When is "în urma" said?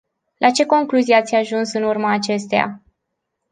1.73-2.11